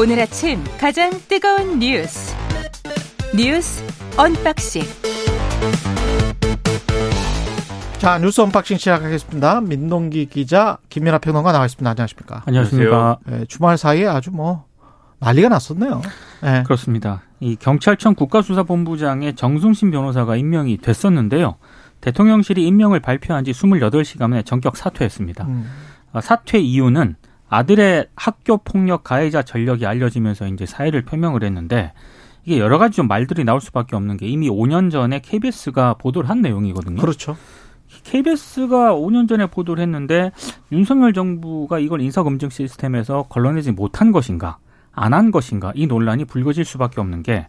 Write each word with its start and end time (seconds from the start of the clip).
오늘 0.00 0.20
아침 0.20 0.62
가장 0.78 1.10
뜨거운 1.26 1.80
뉴스 1.80 2.32
뉴스 3.36 3.84
unboxing 4.16 4.82
자 7.98 8.18
뉴스 8.18 8.40
unboxing 8.40 8.76
시작하겠습니다. 8.76 9.60
민동기 9.62 10.26
기자 10.26 10.78
김민아 10.88 11.18
평론가 11.18 11.50
나와 11.50 11.66
있습니다. 11.66 11.90
안녕하십니까? 11.90 12.44
안녕하십니까? 12.46 13.18
네, 13.26 13.44
주말 13.48 13.76
사이에 13.76 14.06
아주 14.06 14.30
뭐 14.30 14.66
난리가 15.18 15.48
났었네요. 15.48 16.00
네. 16.44 16.62
그렇습니다. 16.62 17.22
이 17.40 17.56
경찰청 17.56 18.14
국가수사본부장의 18.14 19.34
정순신 19.34 19.90
변호사가 19.90 20.36
임명이 20.36 20.76
됐었는데요. 20.76 21.56
대통령실이 22.02 22.64
임명을 22.64 23.00
발표한 23.00 23.42
지 23.42 23.50
28시간 23.50 24.28
만에 24.28 24.44
전격 24.44 24.76
사퇴했습니다. 24.76 25.44
음. 25.44 25.68
아, 26.12 26.20
사퇴 26.20 26.60
이유는 26.60 27.16
아들의 27.48 28.08
학교 28.14 28.58
폭력 28.58 29.04
가해자 29.04 29.42
전력이 29.42 29.86
알려지면서 29.86 30.46
이제 30.48 30.66
사의를 30.66 31.02
표명을 31.02 31.42
했는데 31.44 31.92
이게 32.44 32.58
여러 32.58 32.78
가지 32.78 32.96
좀 32.96 33.08
말들이 33.08 33.44
나올 33.44 33.60
수밖에 33.60 33.96
없는 33.96 34.16
게 34.16 34.26
이미 34.26 34.48
5년 34.48 34.90
전에 34.90 35.20
KBS가 35.20 35.94
보도를 35.94 36.30
한 36.30 36.40
내용이거든요. 36.40 37.00
그렇죠. 37.00 37.36
KBS가 38.04 38.94
5년 38.94 39.28
전에 39.28 39.46
보도를 39.46 39.82
했는데 39.82 40.30
윤석열 40.72 41.12
정부가 41.12 41.78
이걸 41.78 42.00
인사검증 42.00 42.50
시스템에서 42.50 43.24
걸러내지 43.28 43.72
못한 43.72 44.12
것인가, 44.12 44.58
안 44.92 45.14
한 45.14 45.30
것인가 45.30 45.72
이 45.74 45.86
논란이 45.86 46.24
불거질 46.26 46.64
수밖에 46.64 47.00
없는 47.00 47.22
게 47.22 47.48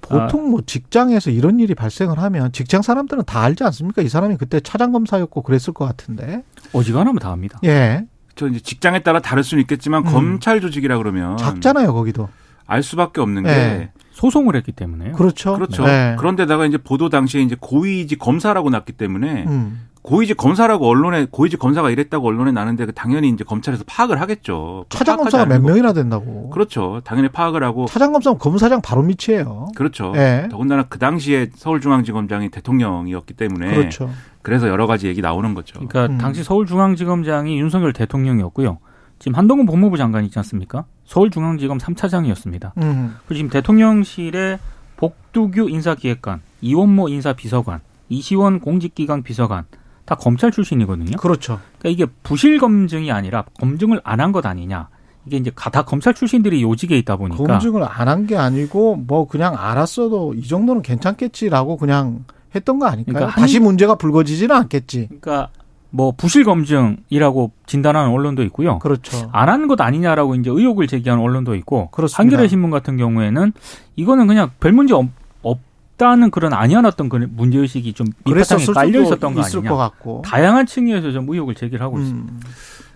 보통 0.00 0.50
뭐 0.50 0.60
직장에서 0.64 1.30
이런 1.30 1.60
일이 1.60 1.74
발생을 1.74 2.18
하면 2.18 2.52
직장 2.52 2.82
사람들은 2.82 3.24
다 3.26 3.42
알지 3.42 3.62
않습니까? 3.64 4.02
이 4.02 4.08
사람이 4.08 4.36
그때 4.38 4.58
차장 4.60 4.92
검사였고 4.92 5.42
그랬을 5.42 5.72
것 5.72 5.84
같은데. 5.84 6.42
어지간하면 6.72 7.18
다 7.18 7.30
합니다. 7.30 7.58
예. 7.64 8.06
저 8.40 8.48
이제 8.48 8.58
직장에 8.58 9.00
따라 9.00 9.20
다를 9.20 9.44
수는 9.44 9.60
있겠지만 9.60 10.06
음. 10.06 10.10
검찰 10.10 10.62
조직이라 10.62 10.96
그러면 10.96 11.36
작잖아요, 11.36 11.92
거기도. 11.92 12.30
알 12.66 12.82
수밖에 12.82 13.20
없는 13.20 13.42
네. 13.42 13.52
게 13.52 13.90
소송을 14.12 14.56
했기 14.56 14.72
때문에요. 14.72 15.12
그렇죠. 15.12 15.52
그렇죠. 15.52 15.84
네. 15.84 16.16
그런데다가 16.18 16.64
이제 16.64 16.78
보도 16.78 17.10
당시에 17.10 17.42
이제 17.42 17.54
고위직 17.60 18.18
검사라고 18.18 18.70
났기 18.70 18.92
때문에 18.92 19.44
음. 19.46 19.88
고위직 20.00 20.38
검사라고 20.38 20.88
언론에 20.88 21.26
고위직 21.30 21.58
검사가 21.58 21.90
이랬다고 21.90 22.28
언론에 22.28 22.50
나는데 22.52 22.86
그 22.86 22.92
당연히 22.92 23.28
이제 23.28 23.44
검찰에서 23.44 23.84
파악을 23.86 24.18
하겠죠. 24.22 24.86
차장 24.88 25.18
검사가 25.18 25.44
몇 25.44 25.60
명이나 25.60 25.92
된다고. 25.92 26.48
그렇죠. 26.48 27.02
당연히 27.04 27.28
파악을 27.28 27.62
하고 27.62 27.84
차장 27.84 28.12
검사는 28.12 28.38
검사장 28.38 28.80
바로 28.80 29.02
밑이에요. 29.02 29.68
그렇죠. 29.76 30.14
예. 30.16 30.48
더군다나 30.50 30.84
그 30.84 30.98
당시에 30.98 31.50
서울중앙지검장이 31.54 32.48
대통령이었기 32.48 33.34
때문에 33.34 33.74
그렇죠. 33.74 34.08
그래서 34.42 34.68
여러 34.68 34.86
가지 34.86 35.06
얘기 35.08 35.20
나오는 35.20 35.52
거죠. 35.54 35.74
그러니까 35.86 36.06
음. 36.06 36.18
당시 36.18 36.42
서울중앙지검장이 36.42 37.58
윤석열 37.60 37.92
대통령이었고요. 37.92 38.78
지금 39.18 39.36
한동훈 39.36 39.66
법무부 39.66 39.98
장관 39.98 40.24
있지 40.24 40.38
않습니까? 40.38 40.84
서울중앙지검 41.04 41.78
3차장이었습니다. 41.78 42.72
음. 42.82 43.16
그리고 43.26 43.34
지금 43.36 43.50
대통령실의 43.50 44.58
복두규 44.96 45.68
인사기획관, 45.68 46.40
이원모 46.62 47.08
인사비서관, 47.08 47.80
이시원 48.08 48.60
공직기강 48.60 49.22
비서관 49.22 49.64
다 50.04 50.14
검찰 50.14 50.50
출신이거든요. 50.50 51.16
그렇죠. 51.18 51.60
그러니까 51.78 51.88
이게 52.04 52.12
부실 52.22 52.58
검증이 52.58 53.12
아니라 53.12 53.44
검증을 53.60 54.00
안 54.04 54.20
한 54.20 54.32
것 54.32 54.44
아니냐. 54.46 54.88
이게 55.26 55.36
이제 55.36 55.50
가- 55.54 55.68
다 55.70 55.82
검찰 55.82 56.14
출신들이 56.14 56.62
요직에 56.62 56.96
있다 56.98 57.16
보니까 57.16 57.44
검증을 57.44 57.82
안 57.84 58.08
한 58.08 58.26
게 58.26 58.36
아니고 58.36 58.96
뭐 58.96 59.28
그냥 59.28 59.54
알았어도 59.56 60.34
이 60.34 60.42
정도는 60.48 60.80
괜찮겠지라고 60.82 61.76
그냥 61.76 62.24
했던 62.54 62.78
거 62.78 62.86
아닐까요? 62.86 63.14
그러니까 63.14 63.32
한- 63.36 63.40
다시 63.42 63.60
문제가 63.60 63.94
불거지지는 63.94 64.54
않겠지. 64.54 65.06
그러니까 65.06 65.48
뭐 65.90 66.12
부실 66.12 66.44
검증이라고 66.44 67.50
진단하는 67.66 68.10
언론도 68.10 68.42
있고요. 68.44 68.78
그렇죠. 68.78 69.28
안 69.32 69.48
한 69.48 69.66
것 69.68 69.80
아니냐라고 69.80 70.34
이제 70.36 70.48
의혹을 70.50 70.86
제기하는 70.86 71.22
언론도 71.22 71.54
있고 71.56 71.90
그렇습니다. 71.90 72.20
한겨레 72.22 72.48
신문 72.48 72.70
같은 72.70 72.96
경우에는 72.96 73.52
이거는 73.96 74.26
그냥 74.28 74.50
별 74.60 74.72
문제 74.72 74.94
없, 74.94 75.06
없다는 75.42 76.30
그런 76.30 76.52
아니어놨던 76.52 77.08
그 77.08 77.28
문제 77.34 77.58
의식이 77.58 77.92
좀 77.94 78.06
밑바탕에 78.24 78.64
깔려 78.66 78.92
수도 79.00 79.02
있었던 79.02 79.34
거 79.34 79.40
있을 79.40 79.58
아니냐. 79.58 79.70
것 79.70 79.76
같고. 79.76 80.22
다양한 80.24 80.66
층위에서 80.66 81.10
좀 81.12 81.28
의혹을 81.28 81.54
제기를 81.56 81.82
하고 81.84 81.98
있습니다. 81.98 82.32
음. 82.32 82.40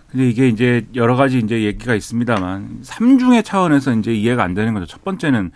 근데 0.09 0.29
이게 0.29 0.47
이제 0.47 0.87
여러 0.95 1.15
가지 1.17 1.39
이제 1.39 1.63
얘기가 1.63 1.93
있습니다만 1.95 2.79
삼중의 2.83 3.43
차원에서 3.43 3.93
이제 3.95 4.13
이해가 4.13 4.43
안 4.43 4.53
되는 4.53 4.73
거죠. 4.73 4.85
첫 4.85 5.03
번째는 5.03 5.51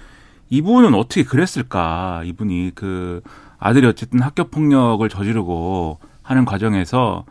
이분은 0.49 0.93
어떻게 0.93 1.23
그랬을까? 1.23 2.23
이분이 2.25 2.71
그 2.75 3.21
아들이 3.59 3.87
어쨌든 3.87 4.21
학교 4.21 4.45
폭력을 4.45 5.07
저지르고 5.07 5.99
하는 6.23 6.45
과정에서 6.45 7.25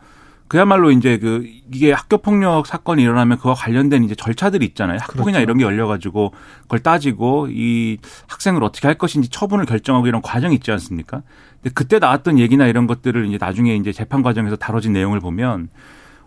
그야말로 0.49 0.89
이제 0.89 1.19
그 1.19 1.47
이게 1.71 1.91
학교 1.91 2.17
폭력 2.17 2.65
사건이 2.65 3.03
일어나면 3.03 3.37
그와 3.37 3.53
관련된 3.53 4.03
이제 4.03 4.15
절차들이 4.15 4.65
있잖아요. 4.65 4.97
학폭이나 4.99 5.37
그렇죠. 5.37 5.41
이런 5.41 5.57
게 5.59 5.63
열려 5.63 5.85
가지고 5.85 6.33
그걸 6.63 6.79
따지고 6.79 7.47
이 7.51 7.99
학생을 8.27 8.63
어떻게 8.63 8.87
할 8.87 8.97
것인지 8.97 9.29
처분을 9.29 9.65
결정하고 9.65 10.07
이런 10.07 10.23
과정이 10.23 10.55
있지 10.55 10.71
않습니까? 10.71 11.21
근데 11.61 11.71
그때 11.75 11.99
나왔던 11.99 12.39
얘기나 12.39 12.65
이런 12.65 12.87
것들을 12.87 13.27
이제 13.27 13.37
나중에 13.39 13.75
이제 13.75 13.91
재판 13.91 14.23
과정에서 14.23 14.55
다뤄진 14.55 14.91
내용을 14.91 15.19
보면 15.19 15.69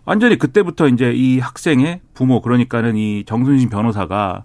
완전히 0.05 0.37
그때부터 0.37 0.87
이제 0.87 1.11
이 1.11 1.39
학생의 1.39 1.99
부모 2.13 2.41
그러니까는 2.41 2.95
이 2.95 3.25
정순신 3.25 3.69
변호사가 3.69 4.43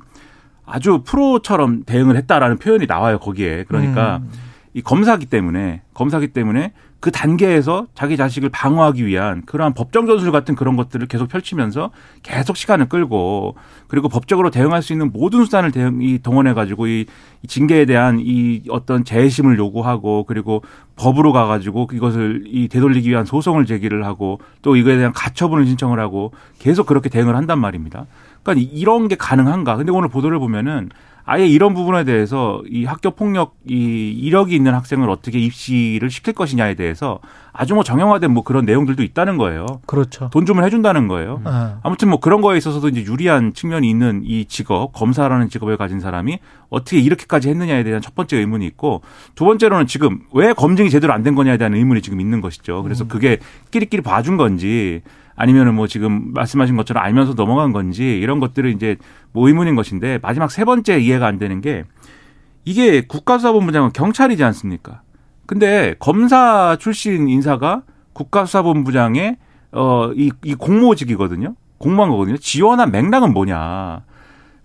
아주 0.67 1.03
프로처럼 1.05 1.85
대응을 1.85 2.17
했다라는 2.17 2.59
표현이 2.59 2.87
나와요 2.87 3.21
거기에 3.21 3.65
그러니까 3.69 4.19
음. 4.23 4.31
이 4.79 4.83
검사기 4.83 5.27
때문에 5.27 5.83
검사기 5.93 6.29
때문에 6.29 6.73
그 7.01 7.11
단계에서 7.11 7.87
자기 7.95 8.17
자식을 8.17 8.49
방어하기 8.51 9.05
위한 9.07 9.43
그러한 9.45 9.75
법정 9.75 10.07
전술 10.07 10.31
같은 10.31 10.55
그런 10.55 10.77
것들을 10.77 11.07
계속 11.09 11.29
펼치면서 11.29 11.91
계속 12.23 12.57
시간을 12.57 12.89
끌고 12.89 13.57
그리고 13.89 14.09
법적으로 14.09 14.51
대응할 14.51 14.83
수 14.83 14.93
있는 14.93 15.11
모든 15.13 15.45
수단을 15.45 15.73
대응 15.73 16.01
이 16.01 16.21
동원해 16.21 16.55
가지고 16.55 16.87
이, 16.87 17.07
이 17.43 17.47
징계에 17.49 17.87
대한 17.87 18.19
이 18.21 18.63
어떤 18.69 19.05
재심을 19.05 19.59
요구하고 19.59 20.25
그리고 20.25 20.63
법으로 20.95 21.33
가 21.33 21.47
가지고 21.47 21.89
이것을 21.93 22.45
이 22.47 22.69
되돌리기 22.69 23.11
위한 23.11 23.25
소송을 23.25 23.67
제기를 23.67 24.05
하고 24.07 24.41
또 24.63 24.77
이거에 24.77 24.97
대한 24.97 25.13
가처분을 25.13 25.67
신청을 25.67 25.99
하고 25.99 26.33
계속 26.61 26.87
그렇게 26.87 27.09
대응을 27.09 27.35
한단 27.35 27.59
말입니다. 27.61 28.07
그러니까 28.45 28.61
이- 28.63 28.79
이런 28.79 29.09
게 29.09 29.17
가능한가? 29.17 29.77
근데 29.77 29.91
오늘 29.91 30.09
보도를 30.09 30.39
보면은 30.39 30.91
아예 31.31 31.47
이런 31.47 31.75
부분에 31.75 32.05
대해서 32.05 32.63
이 32.71 32.87
학교 32.87 33.11
폭력 33.11 33.55
이 33.69 33.75
이력이 33.75 34.57
있는 34.57 34.73
학생을 34.73 35.11
어떻게 35.11 35.39
입시를 35.39 36.09
시킬 36.09 36.33
것이냐에 36.33 36.73
대해서 36.75 37.19
아주 37.53 37.75
뭐 37.75 37.85
정형화된 37.85 38.31
뭐 38.33 38.43
그런 38.45 38.65
내용들도 38.65 39.03
있다는 39.03 39.37
거예요. 39.37 39.67
그렇죠. 39.85 40.31
돈 40.33 40.47
주면 40.47 40.65
해준다는 40.65 41.07
거예요. 41.07 41.43
아. 41.45 41.81
아무튼 41.83 42.09
뭐 42.09 42.19
그런 42.19 42.41
거에 42.41 42.57
있어서도 42.57 42.89
이제 42.89 43.03
유리한 43.03 43.53
측면이 43.53 43.91
있는 43.91 44.23
이 44.25 44.47
직업, 44.47 44.95
검사라는 44.95 45.51
직업을 45.51 45.77
가진 45.77 46.01
사람이 46.01 46.39
어떻게 46.71 46.99
이렇게까지 46.99 47.51
했느냐에 47.51 47.85
대한 47.85 48.01
첫 48.01 48.15
번째 48.15 48.39
의문이 48.39 48.65
있고 48.67 49.03
두 49.35 49.45
번째로는 49.45 49.87
지금 49.87 50.21
왜 50.33 50.55
검증이 50.55 50.89
제대로 50.89 51.13
안 51.13 51.23
된 51.23 51.35
거냐에 51.35 51.59
대한 51.59 51.75
의문이 51.75 52.01
지금 52.01 52.23
있는 52.23 52.41
것이죠. 52.41 52.83
그래서 52.85 53.07
그게 53.07 53.39
끼리끼리 53.71 54.01
봐준 54.03 54.39
건지 54.39 55.03
아니면은 55.39 55.75
뭐 55.75 55.87
지금 55.87 56.33
말씀하신 56.35 56.77
것처럼 56.77 57.03
알면서 57.03 57.35
넘어간 57.35 57.73
건지 57.73 58.19
이런 58.21 58.41
것들을 58.41 58.71
이제 58.73 58.97
뭐 59.33 59.47
의문인 59.47 59.77
것인데 59.77 60.19
마지막 60.21 60.51
세 60.51 60.65
번째 60.65 60.99
이해가 60.99 61.27
안 61.27 61.39
되는 61.39 61.61
게 61.61 61.85
이게 62.65 63.01
국가수사본부장은 63.07 63.93
경찰이지 63.93 64.43
않습니까? 64.45 65.03
근데 65.47 65.95
검사 66.01 66.77
출신 66.79 67.29
인사가 67.29 67.83
국가수사본부장의 68.13 69.37
어이 69.71 70.31
이 70.45 70.55
공모직이거든요. 70.55 71.55
공모한 71.79 72.11
거거든요. 72.11 72.37
지원한 72.37 72.91
맥락은 72.91 73.33
뭐냐? 73.33 74.03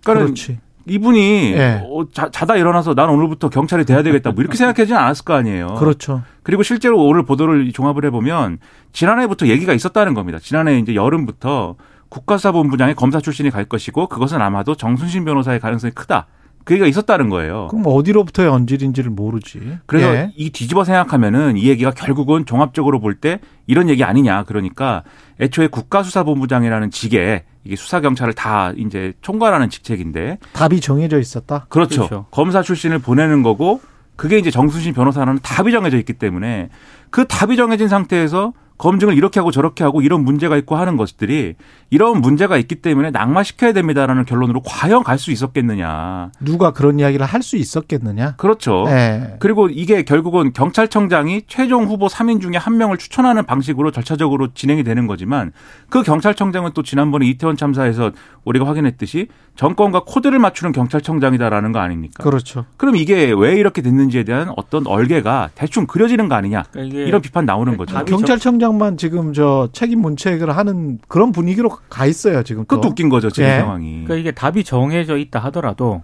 그러니까. 0.04 0.63
이분이 0.86 1.52
예. 1.54 1.82
어, 1.84 2.04
자, 2.12 2.30
자다 2.30 2.56
일어나서 2.56 2.94
난 2.94 3.08
오늘부터 3.08 3.48
경찰이 3.48 3.84
돼야 3.84 4.02
되겠다. 4.02 4.32
뭐 4.32 4.42
이렇게 4.42 4.56
생각하지는 4.56 5.00
않았을 5.00 5.24
거 5.24 5.34
아니에요. 5.34 5.74
그렇죠. 5.74 6.22
그리고 6.42 6.62
실제로 6.62 7.02
오늘 7.02 7.24
보도를 7.24 7.72
종합을 7.72 8.04
해보면 8.06 8.58
지난해부터 8.92 9.46
얘기가 9.46 9.72
있었다는 9.72 10.14
겁니다. 10.14 10.38
지난해 10.38 10.78
이제 10.78 10.94
여름부터 10.94 11.76
국가수사본부장의 12.10 12.94
검사 12.94 13.20
출신이 13.20 13.50
갈 13.50 13.64
것이고 13.64 14.08
그것은 14.08 14.40
아마도 14.40 14.74
정순신 14.74 15.24
변호사의 15.24 15.60
가능성이 15.60 15.92
크다. 15.92 16.26
그 16.64 16.74
얘기가 16.74 16.86
있었다는 16.86 17.28
거예요. 17.28 17.68
그럼 17.70 17.84
어디로부터의 17.86 18.48
언질인지를 18.48 19.10
모르지. 19.10 19.78
그래서 19.86 20.14
예. 20.14 20.32
이 20.36 20.50
뒤집어 20.50 20.82
생각하면은 20.84 21.56
이 21.56 21.68
얘기가 21.68 21.90
결국은 21.90 22.46
종합적으로 22.46 23.00
볼 23.00 23.14
때 23.20 23.38
이런 23.66 23.88
얘기 23.88 24.02
아니냐. 24.02 24.44
그러니까 24.44 25.04
애초에 25.40 25.68
국가수사본부장이라는 25.68 26.90
직에 26.90 27.44
이게 27.64 27.76
수사 27.76 28.00
경찰을 28.00 28.32
다 28.34 28.72
이제 28.76 29.12
총괄하는 29.22 29.70
직책인데 29.70 30.38
답이 30.52 30.80
정해져 30.80 31.18
있었다. 31.18 31.66
그렇죠. 31.68 32.06
그렇죠. 32.08 32.26
검사 32.30 32.62
출신을 32.62 32.98
보내는 32.98 33.42
거고 33.42 33.80
그게 34.16 34.38
이제 34.38 34.50
정순신 34.50 34.94
변호사라는 34.94 35.40
답이 35.42 35.72
정해져 35.72 35.96
있기 35.98 36.14
때문에 36.14 36.70
그 37.10 37.26
답이 37.26 37.56
정해진 37.56 37.88
상태에서 37.88 38.52
검증을 38.76 39.14
이렇게 39.16 39.40
하고 39.40 39.50
저렇게 39.50 39.84
하고 39.84 40.02
이런 40.02 40.24
문제가 40.24 40.56
있고 40.56 40.76
하는 40.76 40.96
것들이 40.96 41.54
이런 41.90 42.20
문제가 42.20 42.56
있기 42.56 42.76
때문에 42.76 43.10
낙마시켜야 43.10 43.72
됩니다라는 43.72 44.24
결론으로 44.24 44.62
과연 44.64 45.04
갈 45.04 45.18
수 45.18 45.30
있었겠느냐. 45.30 46.32
누가 46.40 46.72
그런 46.72 46.98
이야기를 46.98 47.24
할 47.24 47.42
수 47.42 47.56
있었겠느냐? 47.56 48.36
그렇죠. 48.36 48.84
네. 48.86 49.36
그리고 49.38 49.68
이게 49.68 50.02
결국은 50.02 50.52
경찰청장이 50.52 51.42
최종 51.46 51.84
후보 51.84 52.06
3인 52.06 52.40
중에 52.40 52.56
한 52.56 52.76
명을 52.78 52.98
추천하는 52.98 53.44
방식으로 53.44 53.90
절차적으로 53.90 54.48
진행이 54.54 54.82
되는 54.82 55.06
거지만 55.06 55.52
그 55.88 56.02
경찰청장은 56.02 56.72
또 56.74 56.82
지난번에 56.82 57.26
이태원 57.26 57.56
참사에서 57.56 58.12
우리가 58.44 58.66
확인했듯이 58.66 59.28
정권과 59.56 60.04
코드를 60.06 60.38
맞추는 60.38 60.72
경찰청장이다라는 60.72 61.72
거 61.72 61.78
아닙니까? 61.78 62.24
그렇죠. 62.24 62.64
그럼 62.76 62.96
이게 62.96 63.32
왜 63.36 63.54
이렇게 63.54 63.82
됐는지에 63.82 64.24
대한 64.24 64.52
어떤 64.56 64.86
얼개가 64.86 65.50
대충 65.54 65.86
그려지는 65.86 66.28
거 66.28 66.34
아니냐. 66.34 66.64
그러니까 66.72 66.98
이런 66.98 67.20
비판 67.20 67.44
나오는 67.46 67.76
거죠. 67.76 67.94
답이 67.94 68.10
경찰청장 68.10 68.63
만 68.72 68.96
지금 68.96 69.32
저 69.32 69.68
책임 69.72 70.00
문책을 70.00 70.56
하는 70.56 70.98
그런 71.08 71.32
분위기로 71.32 71.68
가 71.68 72.06
있어요 72.06 72.42
지금. 72.42 72.62
또. 72.64 72.76
그것도 72.76 72.88
웃긴 72.88 73.08
거죠 73.08 73.30
지금 73.30 73.48
예. 73.48 73.58
상황이. 73.58 73.92
그러니까 74.04 74.14
이게 74.16 74.30
답이 74.32 74.64
정해져 74.64 75.16
있다 75.16 75.38
하더라도 75.40 76.02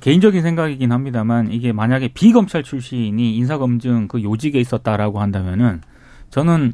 개인적인 0.00 0.42
생각이긴 0.42 0.92
합니다만 0.92 1.50
이게 1.50 1.72
만약에 1.72 2.08
비검찰 2.08 2.62
출신이 2.62 3.36
인사검증 3.36 4.08
그 4.08 4.22
요직에 4.22 4.60
있었다라고 4.60 5.20
한다면은 5.20 5.80
저는 6.30 6.72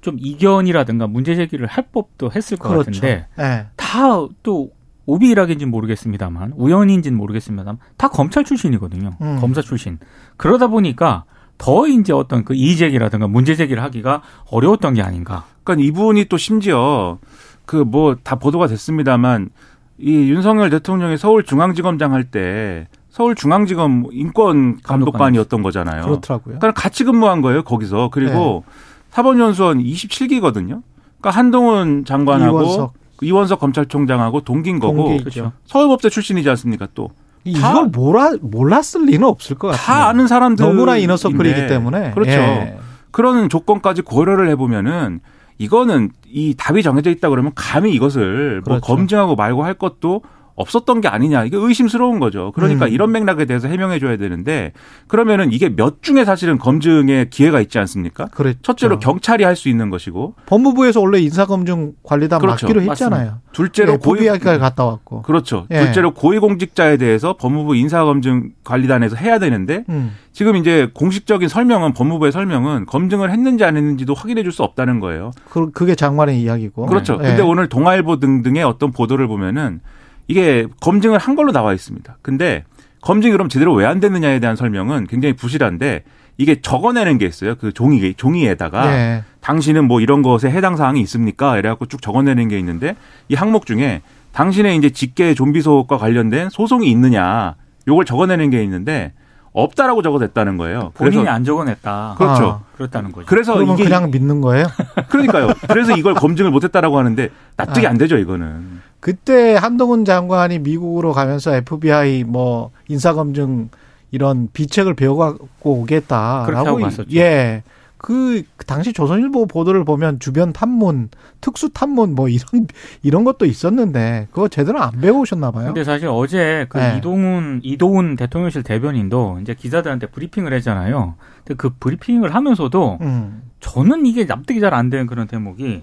좀 0.00 0.16
이견이라든가 0.18 1.06
문제 1.06 1.34
제기를 1.34 1.66
할 1.66 1.84
법도 1.92 2.30
했을 2.34 2.56
것 2.56 2.68
그렇죠. 2.70 2.90
같은데 2.90 3.26
예. 3.38 3.66
다또 3.76 4.70
오비일학인지는 5.06 5.70
모르겠습니다만 5.70 6.52
우연인지는 6.56 7.18
모르겠습니다만 7.18 7.78
다 7.96 8.08
검찰 8.08 8.44
출신이거든요. 8.44 9.10
음. 9.20 9.38
검사 9.40 9.60
출신. 9.60 9.98
그러다 10.36 10.68
보니까 10.68 11.24
더 11.62 11.86
이제 11.86 12.12
어떤 12.12 12.44
그 12.44 12.54
이의제기라든가 12.54 13.28
문제 13.28 13.54
제기를 13.54 13.84
하기가 13.84 14.22
어려웠던 14.50 14.94
게 14.94 15.02
아닌가. 15.02 15.44
그러니까 15.62 15.86
이분이 15.86 16.24
또 16.24 16.36
심지어 16.36 17.18
그 17.66 17.84
뭐 17.84 18.16
다 18.24 18.34
보도가 18.34 18.66
됐습니다만 18.66 19.50
이 19.98 20.10
윤석열 20.28 20.70
대통령이 20.70 21.16
서울중앙지검장 21.16 22.12
할 22.12 22.24
때 22.24 22.88
서울중앙지검 23.10 24.06
인권감독관이었던 24.10 25.62
거잖아요. 25.62 26.02
그렇더라고요. 26.02 26.58
그러니까 26.58 26.72
같이 26.72 27.04
근무한 27.04 27.42
거예요 27.42 27.62
거기서 27.62 28.08
그리고 28.10 28.64
네. 28.66 28.72
사법연수원 29.10 29.78
27기거든요. 29.84 30.82
그러니까 31.20 31.30
한동훈 31.30 32.04
장관하고 32.04 32.62
이원석. 32.62 32.92
이원석, 33.22 33.60
검찰총장하고 33.60 34.40
동기인 34.40 34.80
거고 34.80 34.96
동기. 35.04 35.18
그렇죠. 35.22 35.52
서울법대 35.66 36.08
출신이지 36.08 36.48
않습니까 36.50 36.88
또. 36.94 37.10
이걸 37.44 37.86
몰라 37.88 38.32
몰랐을 38.40 39.06
리는 39.06 39.24
없을 39.26 39.56
것 39.56 39.68
같아요. 39.68 39.84
다 39.84 40.08
아는 40.08 40.26
사람들 40.26 40.64
너무나 40.64 40.96
이너서클이기 40.96 41.66
때문에. 41.66 42.12
그렇죠. 42.12 42.30
예. 42.30 42.78
그런 43.10 43.48
조건까지 43.48 44.02
고려를 44.02 44.48
해보면은 44.50 45.20
이거는 45.58 46.10
이 46.26 46.54
답이 46.56 46.82
정해져 46.82 47.10
있다 47.10 47.28
그러면 47.28 47.52
감히 47.54 47.92
이것을 47.92 48.62
뭐 48.64 48.78
그렇죠. 48.78 48.86
검증하고 48.86 49.36
말고 49.36 49.64
할 49.64 49.74
것도 49.74 50.22
없었던 50.54 51.00
게 51.00 51.08
아니냐 51.08 51.44
이게 51.44 51.56
의심스러운 51.56 52.18
거죠. 52.20 52.52
그러니까 52.54 52.86
음. 52.86 52.92
이런 52.92 53.10
맥락에 53.12 53.44
대해서 53.46 53.68
해명해 53.68 53.98
줘야 53.98 54.16
되는데 54.16 54.72
그러면은 55.08 55.52
이게 55.52 55.68
몇 55.74 56.02
중에 56.02 56.24
사실은 56.24 56.58
검증의 56.58 57.30
기회가 57.30 57.60
있지 57.60 57.78
않습니까? 57.78 58.26
그랬죠. 58.26 58.60
첫째로 58.62 58.98
경찰이 58.98 59.44
할 59.44 59.52
수 59.56 59.68
있는 59.68 59.90
것이고 59.90 60.34
법무부에서 60.46 61.00
원래 61.00 61.18
인사검증 61.20 61.92
관리단 62.02 62.40
그렇죠. 62.40 62.66
맡기로 62.66 62.82
했잖아요. 62.90 63.38
둘째로 63.52 63.92
네, 63.92 63.98
고위 63.98 64.18
법이야기까지 64.20 64.58
갔다 64.58 64.84
왔고. 64.86 65.22
그렇죠. 65.22 65.66
예. 65.70 65.80
둘째로 65.84 66.14
고위공직자에 66.14 66.96
대해서 66.96 67.36
법무부 67.36 67.76
인사검증 67.76 68.52
관리단에서 68.64 69.16
해야 69.16 69.38
되는데 69.38 69.84
음. 69.90 70.16
지금 70.32 70.56
이제 70.56 70.88
공식적인 70.94 71.48
설명은 71.48 71.92
법무부의 71.92 72.32
설명은 72.32 72.86
검증을 72.86 73.30
했는지 73.30 73.64
안 73.64 73.76
했는지도 73.76 74.14
확인해 74.14 74.42
줄 74.42 74.52
수 74.52 74.62
없다는 74.62 75.00
거예요. 75.00 75.30
그, 75.48 75.70
그게 75.70 75.94
장관의 75.94 76.40
이야기고. 76.42 76.86
그렇죠. 76.86 77.14
예. 77.22 77.26
근데 77.28 77.42
오늘 77.42 77.68
동아일보 77.68 78.18
등등의 78.18 78.62
어떤 78.64 78.92
보도를 78.92 79.26
보면은 79.28 79.80
이게 80.28 80.66
검증을 80.80 81.18
한 81.18 81.34
걸로 81.36 81.52
나와 81.52 81.72
있습니다. 81.74 82.16
근데 82.22 82.64
검증이 83.02 83.32
그럼 83.32 83.48
제대로 83.48 83.74
왜 83.74 83.84
안 83.86 84.00
됐느냐에 84.00 84.38
대한 84.40 84.56
설명은 84.56 85.06
굉장히 85.08 85.34
부실한데 85.34 86.04
이게 86.38 86.60
적어내는 86.60 87.18
게 87.18 87.26
있어요. 87.26 87.56
그 87.56 87.72
종이 87.72 88.14
종이에다가 88.14 88.92
예. 88.94 89.24
당신은 89.40 89.86
뭐 89.86 90.00
이런 90.00 90.22
것에 90.22 90.50
해당 90.50 90.76
사항이 90.76 91.00
있습니까? 91.02 91.58
이래갖고 91.58 91.86
쭉 91.86 92.00
적어내는 92.00 92.48
게 92.48 92.58
있는데 92.58 92.96
이 93.28 93.34
항목 93.34 93.66
중에 93.66 94.02
당신의 94.32 94.76
이제 94.78 94.90
직계 94.90 95.34
좀비 95.34 95.60
소속과 95.60 95.98
관련된 95.98 96.48
소송이 96.48 96.90
있느냐 96.90 97.54
요걸 97.86 98.04
적어내는 98.06 98.50
게 98.50 98.62
있는데 98.64 99.12
없다라고 99.52 100.00
적어냈다는 100.00 100.56
거예요. 100.56 100.92
본인이 100.94 101.16
그래서 101.16 101.30
안 101.30 101.44
적어냈다. 101.44 102.14
그렇죠. 102.16 102.62
아. 102.64 102.72
그렇다는 102.76 103.12
거죠. 103.12 103.26
그래서 103.26 103.52
그러면 103.54 103.74
이게 103.74 103.84
그냥 103.84 104.10
믿는 104.10 104.40
거예요? 104.40 104.64
그러니까요. 105.10 105.48
그래서 105.68 105.94
이걸 105.96 106.14
검증을 106.14 106.50
못했다라고 106.50 106.96
하는데 106.98 107.28
납득이 107.56 107.86
아. 107.86 107.90
안 107.90 107.98
되죠 107.98 108.16
이거는. 108.16 108.80
그때 109.02 109.56
한동훈 109.56 110.04
장관이 110.04 110.60
미국으로 110.60 111.12
가면서 111.12 111.56
FBI 111.56 112.22
뭐 112.22 112.70
인사검증 112.86 113.68
이런 114.12 114.48
비책을 114.52 114.94
배워갖고 114.94 115.48
오겠다라고. 115.80 116.78
갔었죠. 116.78 117.16
예. 117.16 117.64
그 117.96 118.44
당시 118.66 118.92
조선일보 118.92 119.46
보도를 119.46 119.84
보면 119.84 120.20
주변 120.20 120.52
탐문, 120.52 121.08
특수 121.40 121.70
탐문 121.70 122.14
뭐 122.14 122.28
이런 122.28 122.68
이런 123.02 123.24
것도 123.24 123.44
있었는데 123.44 124.28
그거 124.30 124.46
제대로 124.46 124.80
안 124.80 125.00
배우셨나 125.00 125.50
봐요. 125.50 125.66
근데 125.66 125.82
사실 125.82 126.06
어제 126.08 126.66
그 126.68 126.78
네. 126.78 126.96
이동훈 126.98 127.60
이도훈 127.64 128.14
대통령실 128.14 128.62
대변인도 128.62 129.38
이제 129.42 129.54
기자들한테 129.54 130.06
브리핑을 130.06 130.52
했잖아요. 130.52 131.14
근데 131.38 131.54
그 131.56 131.70
브리핑을 131.80 132.32
하면서도 132.34 132.98
음. 133.00 133.42
저는 133.58 134.06
이게 134.06 134.26
납득이 134.26 134.60
잘 134.60 134.74
안 134.74 134.90
되는 134.90 135.06
그런 135.06 135.26
대목이 135.26 135.82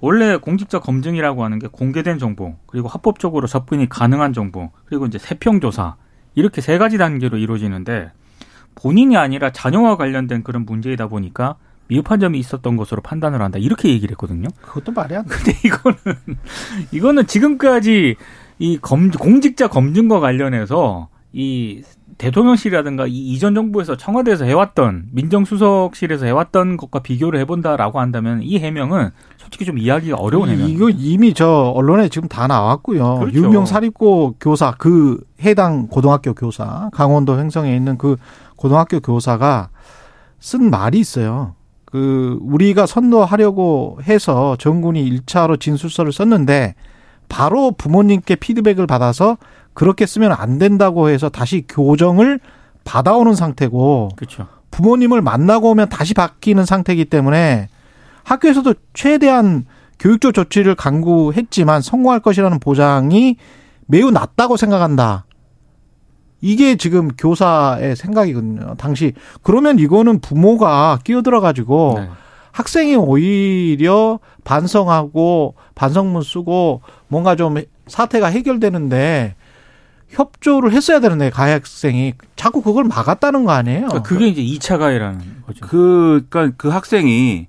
원래 0.00 0.36
공직자 0.36 0.80
검증이라고 0.80 1.44
하는 1.44 1.58
게 1.58 1.68
공개된 1.68 2.18
정보 2.18 2.56
그리고 2.66 2.88
합법적으로 2.88 3.46
접근이 3.46 3.88
가능한 3.88 4.32
정보 4.32 4.70
그리고 4.84 5.06
이제 5.06 5.18
세평 5.18 5.60
조사 5.60 5.96
이렇게 6.34 6.60
세 6.60 6.78
가지 6.78 6.98
단계로 6.98 7.38
이루어지는데 7.38 8.10
본인이 8.74 9.16
아니라 9.16 9.50
자녀와 9.50 9.96
관련된 9.96 10.42
그런 10.42 10.66
문제이다 10.66 11.08
보니까 11.08 11.56
미흡한 11.88 12.20
점이 12.20 12.38
있었던 12.38 12.76
것으로 12.76 13.00
판단을 13.00 13.40
한다 13.40 13.58
이렇게 13.58 13.88
얘기를 13.88 14.12
했거든요. 14.12 14.48
그것도 14.60 14.92
말이 14.92 15.16
안 15.16 15.24
돼. 15.24 15.30
근데 15.30 15.52
이거는 15.64 15.96
이거는 16.92 17.26
지금까지 17.26 18.16
이 18.58 18.78
검, 18.80 19.10
공직자 19.10 19.68
검증과 19.68 20.20
관련해서 20.20 21.08
이 21.32 21.82
대통령실이라든가 22.18 23.06
이 23.06 23.12
이전 23.12 23.54
정부에서 23.54 23.96
청와대에서 23.96 24.44
해왔던 24.44 25.08
민정수석실에서 25.12 26.26
해왔던 26.26 26.76
것과 26.76 27.00
비교를 27.00 27.38
해본다라고 27.40 28.00
한다면 28.00 28.42
이 28.42 28.58
해명은 28.58 29.10
솔직히 29.36 29.64
좀 29.64 29.78
이해하기가 29.78 30.16
어려운 30.16 30.48
해명. 30.48 30.68
이거 30.68 30.90
이미 30.90 31.34
저 31.34 31.72
언론에 31.74 32.08
지금 32.08 32.28
다 32.28 32.46
나왔고요. 32.46 33.18
그렇죠. 33.20 33.38
유명 33.38 33.66
사립고 33.66 34.36
교사 34.40 34.72
그 34.72 35.20
해당 35.42 35.88
고등학교 35.88 36.34
교사 36.34 36.90
강원도 36.92 37.38
횡성에 37.38 37.74
있는 37.76 37.98
그 37.98 38.16
고등학교 38.56 39.00
교사가 39.00 39.68
쓴 40.40 40.70
말이 40.70 40.98
있어요. 40.98 41.54
그 41.84 42.38
우리가 42.42 42.86
선도하려고 42.86 43.98
해서 44.02 44.56
정군이 44.58 45.08
1차로 45.10 45.60
진술서를 45.60 46.12
썼는데 46.12 46.74
바로 47.28 47.72
부모님께 47.72 48.36
피드백을 48.36 48.86
받아서 48.86 49.36
그렇게 49.76 50.06
쓰면 50.06 50.32
안 50.32 50.56
된다고 50.56 51.10
해서 51.10 51.28
다시 51.28 51.66
교정을 51.68 52.40
받아오는 52.84 53.34
상태고 53.34 54.08
그렇죠. 54.16 54.46
부모님을 54.70 55.20
만나고 55.20 55.70
오면 55.72 55.90
다시 55.90 56.14
바뀌는 56.14 56.64
상태이기 56.64 57.04
때문에 57.04 57.68
학교에서도 58.24 58.72
최대한 58.94 59.66
교육적 59.98 60.32
조치를 60.32 60.76
강구했지만 60.76 61.82
성공할 61.82 62.20
것이라는 62.20 62.58
보장이 62.58 63.36
매우 63.84 64.10
낮다고 64.10 64.56
생각한다. 64.56 65.26
이게 66.40 66.76
지금 66.76 67.08
교사의 67.08 67.96
생각이거든요. 67.96 68.76
당시 68.78 69.12
그러면 69.42 69.78
이거는 69.78 70.20
부모가 70.20 71.00
끼어들어 71.04 71.42
가지고 71.42 71.96
네. 71.98 72.08
학생이 72.52 72.96
오히려 72.96 74.20
반성하고 74.44 75.54
반성문 75.74 76.22
쓰고 76.22 76.80
뭔가 77.08 77.36
좀 77.36 77.56
사태가 77.88 78.28
해결되는데 78.28 79.34
협조를 80.10 80.72
했어야 80.72 81.00
되는데 81.00 81.30
가해 81.30 81.52
학생이 81.52 82.14
자꾸 82.36 82.62
그걸 82.62 82.84
막았다는 82.84 83.44
거 83.44 83.52
아니에요? 83.52 83.86
그러니까 83.88 84.02
그게 84.02 84.28
이제 84.28 84.42
2차 84.42 84.78
가해라는 84.78 85.20
거죠. 85.46 85.66
그, 85.66 86.24
그러니까 86.30 86.54
그 86.56 86.68
학생이 86.68 87.48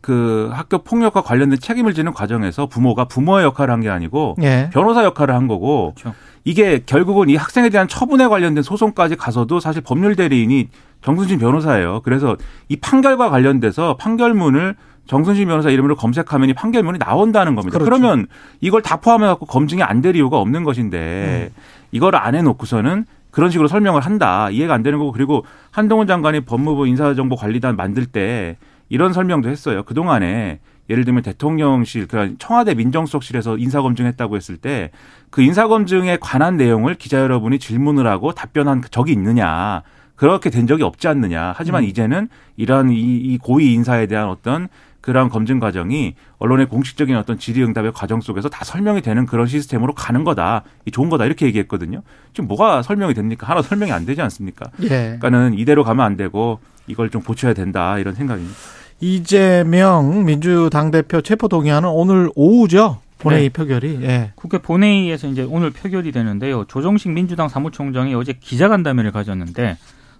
그 0.00 0.50
학교 0.52 0.78
폭력과 0.78 1.22
관련된 1.22 1.58
책임을 1.58 1.92
지는 1.92 2.12
과정에서 2.12 2.66
부모가 2.66 3.06
부모의 3.06 3.44
역할을 3.46 3.72
한 3.72 3.80
게 3.80 3.88
아니고 3.90 4.36
예. 4.40 4.70
변호사 4.72 5.02
역할을 5.02 5.34
한 5.34 5.48
거고 5.48 5.94
그렇죠. 5.96 6.16
이게 6.44 6.80
결국은 6.86 7.28
이 7.28 7.34
학생에 7.34 7.70
대한 7.70 7.88
처분에 7.88 8.28
관련된 8.28 8.62
소송까지 8.62 9.16
가서도 9.16 9.58
사실 9.58 9.82
법률 9.82 10.14
대리인이 10.14 10.68
정순신 11.02 11.40
변호사예요. 11.40 12.02
그래서 12.04 12.36
이 12.68 12.76
판결과 12.76 13.30
관련돼서 13.30 13.96
판결문을 13.96 14.76
정순신 15.08 15.46
변호사 15.48 15.70
이름으로 15.70 15.96
검색하면 15.96 16.48
이 16.50 16.54
판결문이 16.54 16.98
나온다는 16.98 17.56
겁니다. 17.56 17.78
그렇죠. 17.78 17.90
그러면 18.00 18.26
이걸 18.60 18.82
다 18.82 18.96
포함해 18.98 19.26
갖고 19.26 19.44
검증이 19.46 19.82
안 19.82 20.02
될 20.02 20.14
이유가 20.14 20.36
없는 20.38 20.62
것인데 20.62 21.50
이걸 21.92 22.16
안 22.16 22.34
해놓고서는 22.34 23.04
그런 23.30 23.50
식으로 23.50 23.68
설명을 23.68 24.00
한다. 24.00 24.50
이해가 24.50 24.74
안 24.74 24.82
되는 24.82 24.98
거고 24.98 25.12
그리고 25.12 25.44
한동훈 25.70 26.06
장관이 26.06 26.40
법무부 26.40 26.86
인사정보관리단 26.86 27.76
만들 27.76 28.06
때 28.06 28.56
이런 28.88 29.12
설명도 29.12 29.48
했어요. 29.48 29.82
그 29.82 29.94
동안에 29.94 30.60
예를 30.88 31.04
들면 31.04 31.24
대통령실, 31.24 32.06
그 32.06 32.36
청와대 32.38 32.74
민정수석실에서 32.74 33.58
인사검증했다고 33.58 34.36
했을 34.36 34.56
때 34.56 34.90
그 35.30 35.42
인사검증에 35.42 36.18
관한 36.20 36.56
내용을 36.56 36.94
기자 36.94 37.20
여러분이 37.20 37.58
질문을 37.58 38.06
하고 38.06 38.32
답변한 38.32 38.82
적이 38.90 39.12
있느냐. 39.12 39.82
그렇게 40.14 40.48
된 40.48 40.66
적이 40.66 40.84
없지 40.84 41.08
않느냐. 41.08 41.52
하지만 41.54 41.82
음. 41.82 41.88
이제는 41.88 42.28
이러한 42.56 42.90
이, 42.90 42.96
이 42.96 43.36
고위 43.36 43.74
인사에 43.74 44.06
대한 44.06 44.28
어떤 44.28 44.68
그러한 45.06 45.28
검증 45.28 45.60
과정이 45.60 46.16
언론의 46.38 46.66
공식적인 46.66 47.16
어떤 47.16 47.38
질의응답의 47.38 47.92
과정 47.92 48.20
속에서 48.20 48.48
다 48.48 48.64
설명이 48.64 49.02
되는 49.02 49.24
그런 49.24 49.46
시스템으로 49.46 49.94
가는 49.94 50.24
거다. 50.24 50.64
이 50.84 50.90
좋은 50.90 51.10
거다. 51.10 51.26
이렇게 51.26 51.46
얘기했거든요. 51.46 52.02
지금 52.34 52.48
뭐가 52.48 52.82
설명이 52.82 53.14
됩니까? 53.14 53.48
하나 53.48 53.62
설명이 53.62 53.92
안 53.92 54.04
되지 54.04 54.20
않습니까? 54.22 54.68
예. 54.82 54.88
그러니까는 54.88 55.54
이대로 55.54 55.84
가면 55.84 56.04
안 56.04 56.16
되고 56.16 56.58
이걸 56.88 57.10
좀 57.10 57.22
고쳐야 57.22 57.54
된다. 57.54 58.00
이런 58.00 58.16
생각입니다. 58.16 58.52
이재명 58.98 60.24
민주당 60.24 60.90
대표 60.90 61.20
체포 61.20 61.46
동의안은 61.46 61.88
오늘 61.88 62.28
오후죠. 62.34 62.98
본회의 63.18 63.44
네. 63.44 63.48
표결이 63.50 63.98
예. 64.02 64.32
국회 64.34 64.58
본회의에서 64.58 65.28
이제 65.28 65.46
오늘 65.48 65.70
표결이 65.70 66.10
되는데요. 66.10 66.64
조정식 66.64 67.12
민주당 67.12 67.48
사무총장이 67.48 68.12
어제 68.16 68.32
기자간담회를 68.32 69.12
가졌는데 69.12 69.76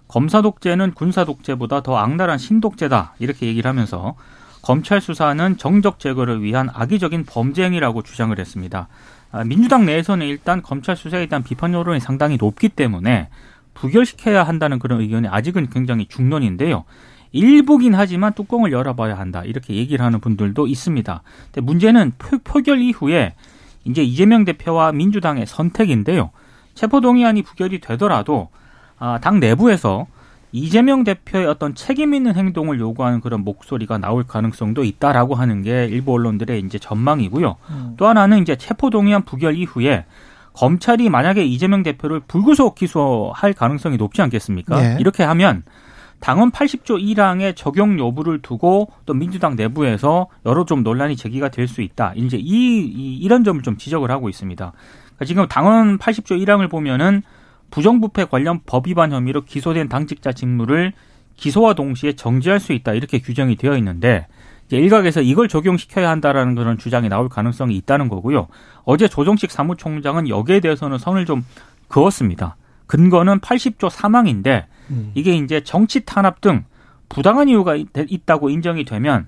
검사 0.07 0.41
독재는 0.41 0.93
군사 0.93 1.25
독재보다 1.25 1.83
더 1.83 1.97
악랄한 1.97 2.37
신독재다 2.37 3.15
이렇게 3.19 3.47
얘기를 3.47 3.67
하면서 3.67 4.15
검찰 4.61 5.01
수사는 5.01 5.57
정적 5.57 5.99
제거를 5.99 6.43
위한 6.43 6.69
악의적인 6.73 7.25
범죄 7.25 7.63
행위라고 7.63 8.01
주장을 8.01 8.37
했습니다. 8.37 8.87
아, 9.31 9.43
민주당 9.43 9.85
내에서는 9.85 10.25
일단 10.25 10.61
검찰 10.61 10.95
수사에 10.95 11.25
대한 11.27 11.43
비판 11.43 11.73
여론이 11.73 11.99
상당히 11.99 12.37
높기 12.37 12.69
때문에 12.69 13.29
부결시켜야 13.73 14.43
한다는 14.43 14.79
그런 14.79 15.01
의견이 15.01 15.27
아직은 15.27 15.69
굉장히 15.69 16.07
중론인데요. 16.07 16.85
일부긴 17.31 17.93
하지만 17.93 18.33
뚜껑을 18.33 18.71
열어봐야 18.71 19.17
한다 19.17 19.43
이렇게 19.43 19.75
얘기를 19.75 20.03
하는 20.03 20.19
분들도 20.19 20.65
있습니다. 20.67 21.21
근데 21.45 21.61
문제는 21.61 22.13
표, 22.17 22.61
결 22.61 22.81
이후에 22.81 23.35
이제 23.85 24.01
이재명 24.03 24.45
대표와 24.45 24.91
민주당의 24.91 25.45
선택인데요. 25.45 26.31
체포동의안이 26.73 27.43
부결이 27.43 27.79
되더라도 27.79 28.49
아, 28.99 29.19
당 29.21 29.39
내부에서 29.39 30.07
이재명 30.51 31.03
대표의 31.03 31.45
어떤 31.45 31.75
책임 31.75 32.13
있는 32.13 32.35
행동을 32.35 32.79
요구하는 32.79 33.19
그런 33.21 33.43
목소리가 33.43 33.97
나올 33.97 34.23
가능성도 34.23 34.83
있다라고 34.83 35.35
하는 35.35 35.61
게 35.61 35.85
일부 35.85 36.13
언론들의 36.13 36.61
이제 36.61 36.79
전망이고요. 36.79 37.55
음. 37.69 37.93
또 37.97 38.07
하나는 38.07 38.41
이제 38.41 38.55
체포동의안 38.55 39.23
부결 39.23 39.55
이후에 39.55 40.05
검찰이 40.53 41.09
만약에 41.09 41.45
이재명 41.45 41.83
대표를 41.83 42.21
불구속 42.21 42.75
기소할 42.75 43.53
가능성이 43.53 43.97
높지 43.97 44.21
않겠습니까? 44.21 44.81
네. 44.81 44.97
이렇게 44.99 45.23
하면 45.23 45.63
당헌 46.19 46.49
80조 46.51 46.99
1항의 46.99 47.55
적용 47.55 47.99
여부를 47.99 48.41
두고 48.41 48.89
또 49.05 49.13
민주당 49.13 49.55
내부에서 49.55 50.27
여러 50.47 50.65
좀 50.65 50.81
논란이 50.81 51.15
제기가 51.15 51.49
될 51.49 51.67
수 51.67 51.81
있다. 51.81 52.13
이제 52.15 52.37
이, 52.37 52.79
이 52.79 53.17
이런 53.17 53.43
점을 53.43 53.61
좀 53.61 53.77
지적을 53.77 54.09
하고 54.09 54.29
있습니다. 54.29 54.71
그러니까 55.05 55.25
지금 55.25 55.47
당헌 55.47 55.99
80조 55.99 56.43
1항을 56.43 56.71
보면은 56.71 57.21
부정부패 57.71 58.25
관련 58.25 58.61
법 58.65 58.87
위반 58.87 59.11
혐의로 59.11 59.43
기소된 59.43 59.89
당직자 59.89 60.31
직무를 60.31 60.93
기소와 61.35 61.73
동시에 61.73 62.13
정지할 62.13 62.59
수 62.59 62.73
있다 62.73 62.93
이렇게 62.93 63.19
규정이 63.19 63.55
되어 63.55 63.77
있는데 63.77 64.27
일각에서 64.69 65.21
이걸 65.21 65.47
적용시켜야 65.47 66.09
한다라는 66.09 66.55
그런 66.55 66.77
주장이 66.77 67.07
나올 67.09 67.29
가능성이 67.29 67.75
있다는 67.77 68.09
거고요. 68.09 68.47
어제 68.83 69.07
조정식 69.07 69.51
사무총장은 69.51 70.27
여기에 70.27 70.59
대해서는 70.59 70.97
선을 70.97 71.25
좀 71.25 71.45
그었습니다. 71.87 72.57
근거는 72.85 73.39
80조 73.39 73.89
3항인데 73.89 74.65
음. 74.89 75.11
이게 75.13 75.33
이제 75.35 75.61
정치 75.61 76.05
탄압 76.05 76.41
등 76.41 76.65
부당한 77.09 77.47
이유가 77.47 77.75
있다고 77.75 78.49
인정이 78.49 78.83
되면 78.83 79.27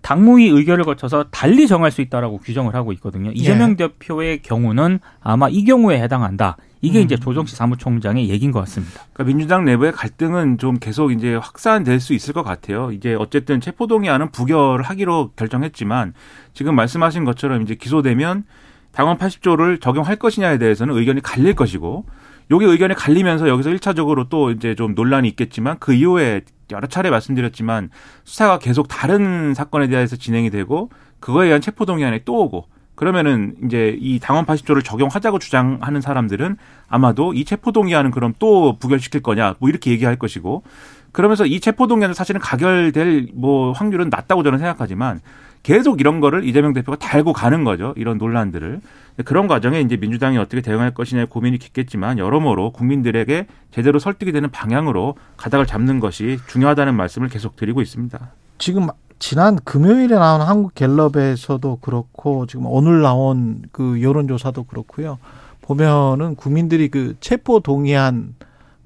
당무위 0.00 0.48
의결을 0.48 0.84
거쳐서 0.84 1.24
달리 1.30 1.66
정할 1.66 1.90
수 1.90 2.00
있다라고 2.00 2.38
규정을 2.38 2.74
하고 2.74 2.92
있거든요. 2.92 3.30
이재명 3.32 3.72
예. 3.72 3.76
대표의 3.76 4.42
경우는 4.42 5.00
아마 5.20 5.48
이 5.48 5.64
경우에 5.64 6.00
해당한다. 6.00 6.56
이게 6.80 7.00
음. 7.00 7.04
이제 7.04 7.16
조정식 7.16 7.56
사무총장의 7.56 8.28
얘기인 8.28 8.52
것 8.52 8.60
같습니다. 8.60 9.02
그러니까 9.12 9.24
민주당 9.24 9.64
내부의 9.64 9.92
갈등은 9.92 10.58
좀 10.58 10.78
계속 10.78 11.12
이제 11.12 11.34
확산될 11.34 12.00
수 12.00 12.14
있을 12.14 12.32
것 12.34 12.42
같아요. 12.42 12.92
이제 12.92 13.14
어쨌든 13.14 13.60
체포동의안은 13.60 14.30
부결하기로 14.30 15.32
결정했지만 15.36 16.14
지금 16.52 16.74
말씀하신 16.74 17.24
것처럼 17.24 17.62
이제 17.62 17.74
기소되면 17.74 18.44
당원 18.92 19.18
80조를 19.18 19.80
적용할 19.80 20.16
것이냐에 20.16 20.58
대해서는 20.58 20.96
의견이 20.96 21.20
갈릴 21.20 21.54
것이고 21.54 22.06
여기 22.50 22.64
의견이 22.64 22.94
갈리면서 22.94 23.48
여기서 23.48 23.70
1차적으로 23.70 24.28
또 24.28 24.50
이제 24.50 24.74
좀 24.74 24.94
논란이 24.94 25.28
있겠지만 25.28 25.76
그 25.78 25.92
이후에 25.92 26.42
여러 26.70 26.86
차례 26.86 27.10
말씀드렸지만 27.10 27.90
수사가 28.24 28.58
계속 28.58 28.88
다른 28.88 29.54
사건에 29.54 29.88
대해서 29.88 30.16
진행이 30.16 30.50
되고 30.50 30.90
그거에 31.20 31.46
의한 31.46 31.60
체포동의안이 31.60 32.20
또 32.24 32.40
오고 32.44 32.66
그러면은 32.98 33.54
이제 33.64 33.96
이 34.00 34.18
당원 34.18 34.44
80조를 34.44 34.84
적용하자고 34.84 35.38
주장하는 35.38 36.00
사람들은 36.00 36.56
아마도 36.88 37.32
이 37.32 37.44
체포동의안은 37.44 38.10
그럼 38.10 38.34
또 38.40 38.76
부결시킬 38.76 39.22
거냐 39.22 39.54
뭐 39.60 39.68
이렇게 39.68 39.92
얘기할 39.92 40.16
것이고 40.16 40.64
그러면서 41.12 41.46
이 41.46 41.60
체포동의안은 41.60 42.12
사실은 42.12 42.40
가결될 42.40 43.28
뭐 43.34 43.70
확률은 43.70 44.08
낮다고 44.10 44.42
저는 44.42 44.58
생각하지만 44.58 45.20
계속 45.62 46.00
이런 46.00 46.18
거를 46.18 46.42
이재명 46.42 46.72
대표가 46.72 46.98
달고 46.98 47.32
가는 47.34 47.62
거죠. 47.62 47.94
이런 47.96 48.18
논란들을. 48.18 48.80
그런 49.24 49.46
과정에 49.46 49.80
이제 49.80 49.96
민주당이 49.96 50.36
어떻게 50.36 50.60
대응할 50.60 50.92
것이냐의 50.92 51.28
고민이 51.28 51.58
깊겠지만 51.58 52.18
여러모로 52.18 52.72
국민들에게 52.72 53.46
제대로 53.70 54.00
설득이 54.00 54.32
되는 54.32 54.50
방향으로 54.50 55.14
가닥을 55.36 55.66
잡는 55.66 56.00
것이 56.00 56.38
중요하다는 56.48 56.96
말씀을 56.96 57.28
계속 57.28 57.54
드리고 57.54 57.80
있습니다. 57.80 58.32
지금 58.58 58.88
지난 59.18 59.56
금요일에 59.64 60.16
나온 60.16 60.40
한국 60.40 60.74
갤럽에서도 60.74 61.78
그렇고 61.80 62.46
지금 62.46 62.66
오늘 62.66 63.02
나온 63.02 63.62
그 63.72 64.02
여론조사도 64.02 64.64
그렇고요. 64.64 65.18
보면은 65.62 66.34
국민들이 66.36 66.88
그 66.88 67.16
체포 67.20 67.60
동의한 67.60 68.34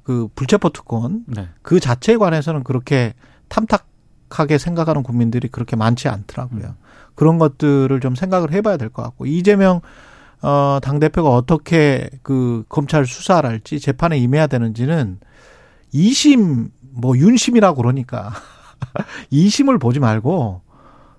그 0.03 0.29
불체포 0.35 0.71
특권 0.71 1.25
네. 1.27 1.49
그 1.62 1.79
자체에 1.81 2.17
관해서는 2.17 2.65
그렇게 2.65 3.15
탐탁하게 3.49 4.59
생각하는 4.59 5.03
국민들이 5.03 5.49
그렇게 5.49 5.77
많지 5.77 6.09
않더라고요. 6.09 6.65
음. 6.65 6.75
그런 7.15 7.39
것들을 7.39 8.01
좀 8.01 8.15
생각을 8.15 8.53
해봐야 8.53 8.77
될 8.79 8.89
것 8.89 9.03
같고 9.03 9.27
이재명 9.27 9.81
어, 10.41 10.81
당 10.83 10.99
대표가 10.99 11.31
어떻게 11.31 12.11
그 12.23 12.65
검찰 12.69 13.07
수사를 13.07 13.49
할지 13.49 13.79
재판에 13.79 14.19
임해야 14.19 14.49
되는지는 14.49 15.21
2심, 15.95 16.71
뭐 16.81 17.17
윤심이라고 17.17 17.77
그러니까 17.77 18.33
2심을 19.33 19.81
보지 19.81 20.01
말고 20.01 20.61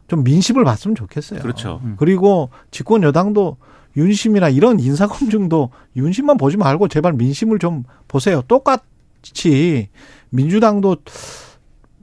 좀 0.08 0.24
민심을 0.24 0.63
봤으면 0.63 0.96
좋겠어요. 0.96 1.39
그렇죠. 1.41 1.79
음. 1.84 1.96
그리고 1.98 2.50
집권 2.72 3.03
여당도 3.03 3.58
윤심이나 3.96 4.50
이런 4.50 4.79
인사검증도 4.79 5.70
윤심만 5.96 6.38
보지 6.38 6.58
말고 6.58 6.88
제발 6.88 7.13
민심을 7.13 7.60
좀 7.60 7.84
보세요. 8.08 8.41
똑같이 8.48 9.89
민주당도 10.29 10.98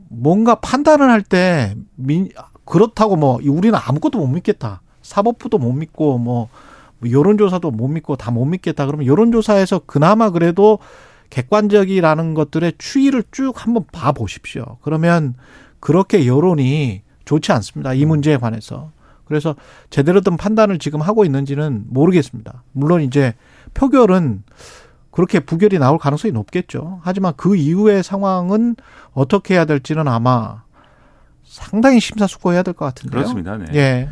뭔가 0.09 0.57
판단을 0.57 1.09
할 1.11 1.23
때 1.23 1.75
민, 1.97 2.29
그렇다고 2.64 3.17
뭐 3.17 3.38
우리는 3.45 3.79
아무것도 3.81 4.19
못 4.19 4.26
믿겠다. 4.29 4.83
사법부도 5.02 5.59
못 5.59 5.73
믿고 5.73 6.19
뭐뭐 6.19 6.49
여론조사도 7.11 7.71
못 7.71 7.88
믿고 7.88 8.17
다 8.17 8.31
못 8.31 8.45
믿겠다 8.45 8.87
그러면 8.87 9.07
여론조사에서 9.07 9.81
그나마 9.87 10.31
그래도 10.31 10.79
객관적이라는 11.31 12.35
것들의 12.35 12.75
추이를 12.79 13.25
쭉 13.31 13.53
한번 13.57 13.85
봐 13.93 14.13
보십시오. 14.13 14.79
그러면 14.83 15.35
그렇게 15.79 16.27
여론이 16.27 17.03
좋지 17.25 17.53
않습니다. 17.53 17.95
이 17.95 18.05
문제에 18.05 18.37
관해서. 18.37 18.91
그래서 19.25 19.55
제대로 19.91 20.21
된 20.21 20.37
판단을 20.37 20.79
지금 20.81 21.01
하고 21.01 21.25
있는지는 21.25 21.85
모르겠습니다. 21.89 22.65
물론 22.73 23.01
이제 23.03 23.35
표결은 23.75 24.43
그렇게 25.13 25.41
부결이 25.41 25.79
나올 25.79 25.99
가능성이 25.99 26.33
높겠죠. 26.33 27.01
하지만 27.03 27.33
그 27.37 27.57
이후의 27.57 28.03
상황은 28.03 28.77
어떻게 29.13 29.55
해야 29.55 29.65
될지는 29.65 30.09
아마 30.09 30.63
상당히 31.45 32.01
심사숙고해야 32.01 32.63
될 32.63 32.75
것 32.75 32.85
같은데요. 32.87 33.21
그렇습니다. 33.21 33.57
네. 33.57 33.67
예. 33.75 34.09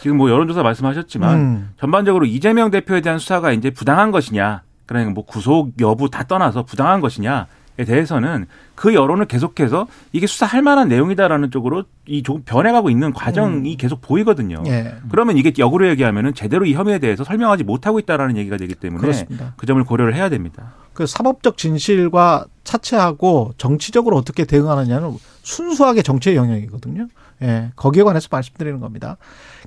지금 0.00 0.18
뭐 0.18 0.30
여론조사 0.30 0.62
말씀하셨지만 0.62 1.36
음. 1.36 1.70
전반적으로 1.80 2.26
이재명 2.26 2.70
대표에 2.70 3.00
대한 3.00 3.18
수사가 3.18 3.52
이제 3.52 3.70
부당한 3.70 4.12
것이냐, 4.12 4.62
그러니까 4.86 5.12
뭐 5.12 5.24
구속 5.24 5.72
여부 5.80 6.10
다 6.10 6.24
떠나서 6.24 6.64
부당한 6.64 7.00
것이냐. 7.00 7.46
에 7.78 7.84
대해서는 7.84 8.46
그 8.74 8.94
여론을 8.94 9.26
계속해서 9.26 9.86
이게 10.12 10.26
수사할 10.26 10.62
만한 10.62 10.88
내용이다라는 10.88 11.50
쪽으로 11.50 11.84
이 12.06 12.22
조금 12.22 12.42
변해가고 12.42 12.88
있는 12.88 13.12
과정이 13.12 13.72
음. 13.72 13.76
계속 13.76 14.00
보이거든요. 14.00 14.62
예. 14.66 14.94
그러면 15.10 15.36
이게 15.36 15.52
역으로 15.58 15.86
얘기하면은 15.90 16.32
제대로 16.32 16.64
이 16.64 16.72
혐의에 16.72 16.98
대해서 16.98 17.22
설명하지 17.22 17.64
못하고 17.64 17.98
있다라는 17.98 18.38
얘기가 18.38 18.56
되기 18.56 18.74
때문에 18.74 19.02
그렇습니다. 19.02 19.52
그 19.58 19.66
점을 19.66 19.82
고려를 19.84 20.14
해야 20.14 20.30
됩니다. 20.30 20.72
그 20.94 21.06
사법적 21.06 21.58
진실과 21.58 22.46
차치하고 22.64 23.52
정치적으로 23.58 24.16
어떻게 24.16 24.46
대응하느냐는 24.46 25.14
순수하게 25.42 26.00
정치의 26.00 26.36
영역이거든요. 26.36 27.08
예. 27.42 27.72
거기에 27.76 28.04
관해서 28.04 28.28
말씀드리는 28.30 28.80
겁니다. 28.80 29.18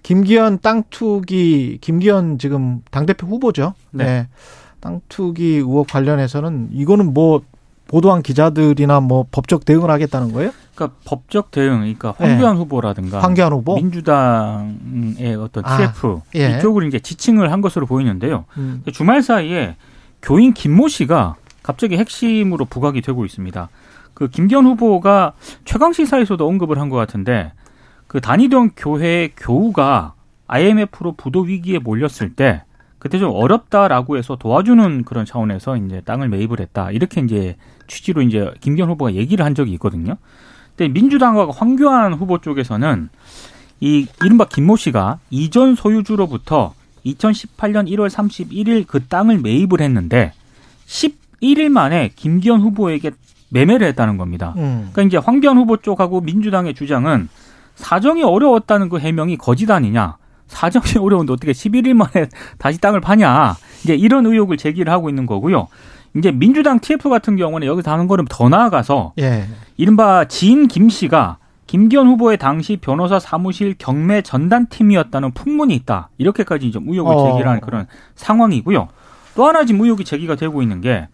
김기현 0.01 0.61
땅 0.61 0.81
투기 0.89 1.77
김기현 1.79 2.39
지금 2.39 2.81
당 2.89 3.05
대표 3.05 3.27
후보죠. 3.27 3.75
네. 3.91 4.03
네. 4.03 4.27
땅 4.79 5.01
투기 5.09 5.55
의혹 5.55 5.87
관련해서는 5.87 6.69
이거는 6.71 7.13
뭐 7.13 7.41
보도한 7.87 8.21
기자들이나 8.21 8.99
뭐 8.99 9.25
법적 9.31 9.65
대응을 9.65 9.89
하겠다는 9.89 10.31
거예요? 10.31 10.51
그러니까 10.75 10.97
법적 11.05 11.49
대응, 11.51 11.79
그러니까 11.79 12.13
황교안 12.17 12.53
네. 12.55 12.59
후보라든가 12.61 13.19
황교안 13.19 13.51
후보 13.51 13.75
민주당의 13.75 15.35
어떤 15.35 15.63
TF 15.63 16.07
아, 16.17 16.21
예. 16.35 16.57
이쪽을 16.57 16.87
이제 16.87 16.99
지칭을 16.99 17.51
한 17.51 17.61
것으로 17.61 17.85
보이는데요. 17.85 18.45
음. 18.57 18.83
주말 18.93 19.21
사이에 19.21 19.75
교인 20.21 20.53
김모 20.53 20.87
씨가 20.87 21.35
갑자기 21.63 21.97
핵심으로 21.97 22.65
부각이 22.65 23.01
되고 23.01 23.25
있습니다. 23.25 23.69
그 24.13 24.27
김기현 24.29 24.65
후보가 24.65 25.33
최강 25.65 25.93
시사에서도 25.93 26.45
언급을 26.47 26.79
한 26.79 26.89
것 26.89 26.97
같은데 26.97 27.53
그 28.07 28.21
다니던 28.21 28.71
교회 28.75 29.29
교우가 29.37 30.13
IMF로 30.47 31.13
부도 31.13 31.41
위기에 31.41 31.79
몰렸을 31.79 32.35
때 32.35 32.63
그때 32.99 33.17
좀 33.17 33.31
어렵다라고 33.33 34.17
해서 34.17 34.35
도와주는 34.35 35.05
그런 35.05 35.25
차원에서 35.25 35.77
이제 35.77 36.01
땅을 36.01 36.27
매입을 36.29 36.59
했다. 36.59 36.91
이렇게 36.91 37.21
이제 37.21 37.55
취지로 37.87 38.21
이제 38.21 38.51
김기현 38.59 38.89
후보가 38.89 39.13
얘기를 39.15 39.43
한 39.43 39.55
적이 39.55 39.71
있거든요. 39.73 40.17
근데 40.75 40.93
민주당과 40.93 41.49
황교안 41.55 42.13
후보 42.13 42.39
쪽에서는 42.39 43.09
이 43.79 44.05
이른바 44.23 44.45
김모 44.45 44.75
씨가 44.75 45.19
이전 45.29 45.75
소유주로부터 45.75 46.73
2018년 47.05 47.89
1월 47.89 48.09
31일 48.09 48.85
그 48.85 49.05
땅을 49.05 49.39
매입을 49.39 49.79
했는데 49.79 50.33
11일 50.85 51.69
만에 51.69 52.11
김기현 52.15 52.59
후보에게 52.61 53.11
매매를 53.49 53.87
했다는 53.87 54.17
겁니다. 54.17 54.53
음. 54.57 54.89
그러니까 54.91 55.03
이제 55.03 55.17
황교안 55.17 55.57
후보 55.57 55.77
쪽하고 55.77 56.21
민주당의 56.21 56.73
주장은 56.73 57.29
사정이 57.75 58.23
어려웠다는 58.23 58.89
그 58.89 58.99
해명이 58.99 59.37
거짓 59.37 59.71
아니냐. 59.71 60.17
사정이 60.49 60.97
어려운데 60.99 61.31
어떻게 61.31 61.53
11일 61.53 61.93
만에 61.93 62.27
다시 62.59 62.79
땅을 62.81 62.99
파냐. 62.99 63.55
이제 63.83 63.95
이런 63.95 64.25
의혹을 64.25 64.57
제기를 64.57 64.91
하고 64.91 65.07
있는 65.07 65.25
거고요. 65.25 65.67
이제 66.17 66.31
민주당 66.31 66.79
TF 66.79 67.07
같은 67.09 67.37
경우는 67.37 67.67
여기서 67.67 67.91
하는 67.91 68.07
거는 68.07 68.25
더 68.29 68.49
나아가서 68.49 69.13
예. 69.19 69.47
이른바 69.77 70.25
지인 70.25 70.67
김 70.67 70.89
씨가 70.89 71.37
김기현 71.67 72.07
후보의 72.07 72.37
당시 72.37 72.77
변호사 72.77 73.19
사무실 73.19 73.75
경매 73.77 74.23
전단팀이었다는 74.23 75.31
풍문이 75.33 75.75
있다. 75.75 76.09
이렇게까지 76.17 76.71
좀 76.71 76.89
의혹을 76.89 77.15
어. 77.15 77.31
제기하는 77.31 77.61
그런 77.61 77.85
상황이고요. 78.15 78.87
또 79.35 79.45
하나 79.47 79.63
지금 79.65 79.81
의혹이 79.81 80.03
제기가 80.03 80.35
되고 80.35 80.63
있는 80.63 80.81
게 80.81 81.07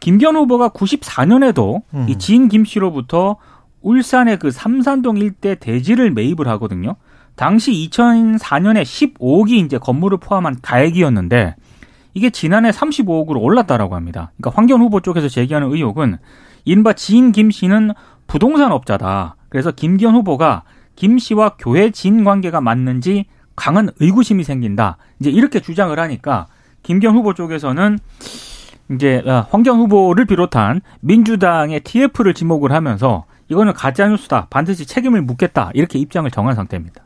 김기현 0.00 0.36
후보가 0.36 0.68
94년에도 0.68 1.82
음. 1.94 2.06
이 2.10 2.18
지인 2.18 2.48
김 2.48 2.66
씨로부터 2.66 3.36
울산의 3.80 4.38
그 4.38 4.50
삼산동 4.50 5.16
일대 5.16 5.54
대지를 5.54 6.10
매입을 6.10 6.46
하거든요. 6.48 6.96
당시 7.36 7.72
2004년에 7.90 8.82
15억이 8.82 9.64
이제 9.64 9.78
건물을 9.78 10.18
포함한 10.18 10.56
가액이었는데 10.62 11.54
이게 12.14 12.30
지난해 12.30 12.70
35억으로 12.70 13.42
올랐다라고 13.42 13.94
합니다. 13.94 14.32
그러니까 14.38 14.56
황교안 14.56 14.80
후보 14.80 15.00
쪽에서 15.00 15.28
제기하는 15.28 15.70
의혹은 15.70 16.16
이른바 16.64 16.94
지인 16.94 17.32
김 17.32 17.50
씨는 17.50 17.92
부동산 18.26 18.72
업자다. 18.72 19.36
그래서 19.50 19.70
김기현 19.70 20.14
후보가 20.14 20.64
김 20.96 21.18
씨와 21.18 21.56
교회 21.58 21.90
지인 21.90 22.24
관계가 22.24 22.62
맞는지 22.62 23.26
강한 23.54 23.90
의구심이 24.00 24.42
생긴다. 24.44 24.96
이제 25.20 25.30
이렇게 25.30 25.60
주장을 25.60 25.96
하니까 25.98 26.46
김기현 26.82 27.14
후보 27.14 27.34
쪽에서는 27.34 27.98
이제 28.92 29.22
아, 29.26 29.46
황교안 29.50 29.78
후보를 29.80 30.24
비롯한 30.24 30.80
민주당의 31.00 31.80
TF를 31.80 32.34
지목을 32.34 32.72
하면서 32.72 33.24
이거는 33.48 33.74
가짜 33.74 34.08
뉴스다. 34.08 34.46
반드시 34.48 34.86
책임을 34.86 35.22
묻겠다. 35.22 35.70
이렇게 35.74 35.98
입장을 35.98 36.30
정한 36.30 36.54
상태입니다. 36.54 37.05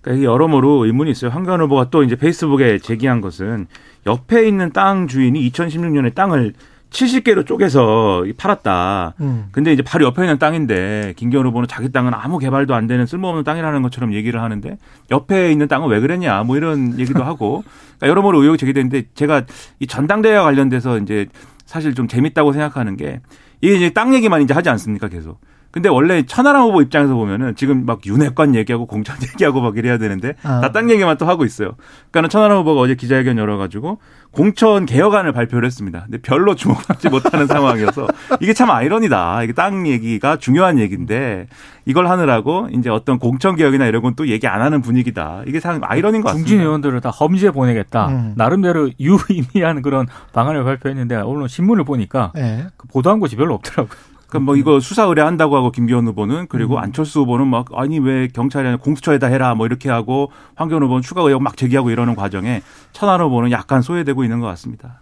그러니까 0.00 0.24
여러모로 0.24 0.86
의문이 0.86 1.10
있어요. 1.10 1.30
황교안 1.30 1.60
후보가 1.60 1.90
또 1.90 2.02
이제 2.02 2.16
페이스북에 2.16 2.78
제기한 2.78 3.20
것은 3.20 3.66
옆에 4.06 4.46
있는 4.48 4.72
땅 4.72 5.06
주인이 5.06 5.50
2016년에 5.50 6.14
땅을 6.14 6.54
70개로 6.90 7.46
쪼개서 7.46 8.24
팔았다. 8.36 9.14
음. 9.20 9.46
근데 9.52 9.72
이제 9.72 9.82
바로 9.82 10.04
옆에 10.06 10.22
있는 10.22 10.38
땅인데 10.38 11.14
김기현 11.16 11.46
후보는 11.46 11.68
자기 11.68 11.90
땅은 11.92 12.12
아무 12.14 12.38
개발도 12.38 12.74
안 12.74 12.86
되는 12.86 13.06
쓸모없는 13.06 13.44
땅이라는 13.44 13.82
것처럼 13.82 14.12
얘기를 14.12 14.42
하는데 14.42 14.76
옆에 15.10 15.52
있는 15.52 15.68
땅은 15.68 15.88
왜 15.88 16.00
그랬냐 16.00 16.42
뭐 16.42 16.56
이런 16.56 16.98
얘기도 16.98 17.22
하고 17.22 17.62
그러니까 17.98 18.08
여러모로 18.08 18.42
의혹이 18.42 18.58
제기되는데 18.58 19.04
제가 19.14 19.44
이 19.78 19.86
전당대회와 19.86 20.42
관련돼서 20.42 20.98
이제 20.98 21.26
사실 21.64 21.94
좀 21.94 22.08
재밌다고 22.08 22.52
생각하는 22.52 22.96
게 22.96 23.20
이게 23.60 23.76
이제 23.76 23.90
땅 23.90 24.12
얘기만 24.14 24.42
이제 24.42 24.52
하지 24.52 24.68
않습니까 24.68 25.08
계속. 25.08 25.40
근데 25.70 25.88
원래 25.88 26.22
천하람 26.24 26.62
후보 26.62 26.82
입장에서 26.82 27.14
보면은 27.14 27.56
지금 27.56 27.86
막 27.86 28.04
윤핵관 28.06 28.54
얘기하고 28.54 28.86
공천 28.86 29.16
얘기하고 29.34 29.60
막 29.60 29.76
이래야 29.76 29.98
되는데 29.98 30.34
아. 30.42 30.60
다땅 30.60 30.90
얘기만 30.90 31.16
또 31.16 31.26
하고 31.26 31.44
있어요. 31.44 31.72
그러니까는 32.10 32.28
천하람 32.28 32.58
후보가 32.58 32.80
어제 32.80 32.94
기자회견 32.94 33.38
열어가지고 33.38 33.98
공천 34.32 34.86
개혁안을 34.86 35.32
발표를 35.32 35.66
했습니다. 35.66 36.02
근데 36.04 36.18
별로 36.18 36.54
주목받지 36.54 37.08
못하는 37.10 37.46
상황이어서 37.46 38.06
이게 38.40 38.52
참 38.52 38.70
아이러니다. 38.70 39.42
이게 39.42 39.52
땅 39.52 39.86
얘기가 39.88 40.36
중요한 40.36 40.78
얘기인데 40.78 41.48
이걸 41.86 42.08
하느라고 42.08 42.68
이제 42.72 42.90
어떤 42.90 43.18
공천 43.18 43.56
개혁이나 43.56 43.86
이런 43.86 44.02
건 44.02 44.10
또 44.16 44.26
얘기 44.28 44.46
안 44.48 44.60
하는 44.60 44.82
분위기다. 44.82 45.44
이게 45.46 45.60
참 45.60 45.80
아이러니인 45.82 46.20
것 46.22 46.28
같습니다. 46.30 46.48
중진 46.48 46.60
의원들을 46.66 47.00
다 47.00 47.10
험지에 47.10 47.52
보내겠다. 47.52 48.08
음. 48.08 48.32
나름대로 48.36 48.90
유의미한 49.00 49.82
그런 49.82 50.06
방안을 50.32 50.64
발표했는데 50.64 51.16
오늘 51.22 51.48
신문을 51.48 51.84
보니까 51.84 52.32
네. 52.34 52.66
그 52.76 52.88
보도한 52.88 53.20
곳이 53.20 53.36
별로 53.36 53.54
없더라고요. 53.54 53.96
그럼 54.30 54.44
뭐 54.44 54.56
이거 54.56 54.80
수사 54.80 55.04
의뢰한다고 55.04 55.56
하고 55.56 55.70
김기현 55.70 56.06
후보는 56.06 56.46
그리고 56.48 56.76
음. 56.76 56.78
안철수 56.78 57.20
후보는 57.20 57.48
막 57.48 57.66
아니 57.74 57.98
왜 57.98 58.28
경찰이 58.28 58.66
아니라 58.66 58.80
공수처에다 58.82 59.26
해라 59.26 59.54
뭐 59.54 59.66
이렇게 59.66 59.90
하고 59.90 60.30
황교안 60.54 60.82
후보는 60.84 61.02
추가 61.02 61.22
의혹 61.22 61.42
막 61.42 61.56
제기하고 61.56 61.90
이러는 61.90 62.14
과정에 62.14 62.62
천안 62.92 63.20
후보는 63.20 63.50
약간 63.50 63.82
소외되고 63.82 64.22
있는 64.24 64.40
것 64.40 64.46
같습니다. 64.46 65.00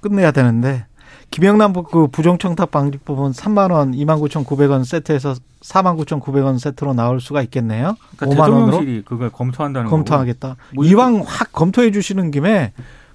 끝내야 0.00 0.32
되는데 0.32 0.86
김영남 1.30 1.72
그 1.72 2.08
부정청탁 2.08 2.70
방지법은 2.70 3.30
3만 3.30 3.72
원, 3.72 3.92
2만 3.92 4.20
9천9백원 4.20 4.84
세트에서 4.84 5.34
4만 5.62 5.98
9천9백원 5.98 6.58
세트로 6.58 6.92
나올 6.92 7.22
수가 7.22 7.40
있겠네요. 7.42 7.96
그러니까 8.16 8.44
5만 8.44 8.52
원으로 8.52 9.02
그걸 9.06 9.30
검토한다는 9.30 9.88
검토하겠다. 9.88 10.56
뭐 10.74 10.84
이왕 10.84 11.22
확 11.26 11.52
검토해 11.52 11.90
주시는 11.90 12.32
김에 12.32 12.72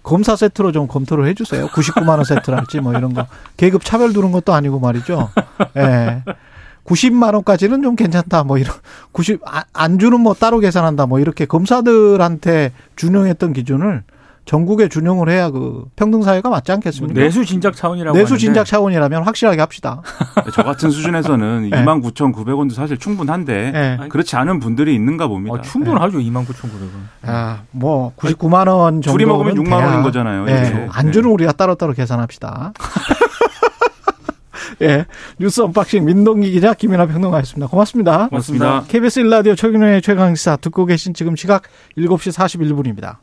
검사 0.08 0.38
세트로 0.38 0.72
좀 0.72 0.88
검토를 0.88 1.28
해주세요. 1.28 1.68
99만 1.68 2.12
원 2.12 2.24
세트랄지 2.24 2.80
뭐 2.80 2.94
이런 2.94 3.14
거 3.14 3.28
계급 3.58 3.84
차별 3.84 4.14
두는 4.14 4.32
것도 4.32 4.54
아니고 4.54 4.80
말이죠. 4.80 5.30
예. 5.76 5.82
네. 5.82 6.24
90만 6.86 7.34
원까지는 7.34 7.82
좀 7.82 7.98
괜찮다. 7.98 8.46
뭐 8.46 8.58
이런 8.58 8.74
90 9.12 9.42
안 9.74 10.00
주는 10.00 10.18
뭐 10.22 10.34
따로 10.34 10.60
계산한다. 10.60 11.08
뭐 11.08 11.20
이렇게 11.20 11.46
검사들한테 11.46 12.72
준용했던 12.96 13.52
기준을 13.52 14.04
전국에 14.48 14.88
준용을 14.88 15.30
해야 15.30 15.50
그 15.50 15.84
평등 15.98 16.22
사회가 16.24 16.50
맞지 16.50 16.72
않겠습니까? 16.72 17.14
뭐 17.14 17.24
내수 17.24 17.46
진작 17.46 17.76
차원이라고 17.76 18.18
내수 18.18 18.38
진작 18.38 18.64
차원이라면 18.64 19.24
확실하게 19.24 19.60
합시다. 19.60 20.02
저 20.54 20.64
같은 20.64 20.90
수준에서는 20.90 21.70
네. 21.70 21.84
2만 21.84 22.02
9,900원도 22.02 22.72
사실 22.72 22.98
충분한데 22.98 23.72
네. 23.72 24.08
그렇지 24.08 24.38
않은 24.38 24.60
분들이 24.60 24.96
있는가 24.96 25.28
봅니다. 25.28 25.58
아, 25.60 25.62
충분하죠. 25.62 26.20
네. 26.20 26.24
2만 26.24 26.48
9,900원. 26.48 26.90
아, 27.24 27.64
뭐 27.72 28.14
99만 28.16 28.70
원 28.70 29.02
정도 29.02 29.18
둘이 29.18 29.28
먹으면 29.28 29.56
6만 29.56 29.66
돼야. 29.66 29.86
원인 29.86 30.02
거잖아요. 30.04 30.46
네. 30.46 30.88
안주는 30.92 31.30
우리가 31.30 31.52
따로따로 31.52 31.92
계산합시다. 31.92 32.72
예. 34.82 35.06
뉴스 35.40 35.62
unboxing 35.62 36.06
민동기 36.06 36.52
기자 36.52 36.74
김민아 36.74 37.08
평론가였습니다. 37.08 37.68
고맙습니다. 37.68 38.28
고맙습니다. 38.30 38.84
KBS 38.88 39.24
1라디오 39.24 39.58
최경영의 39.58 40.02
최강시사 40.02 40.58
듣고 40.58 40.86
계신 40.86 41.14
지금 41.14 41.36
시각 41.36 41.64
7시 41.98 42.32
41분입니다. 42.32 43.16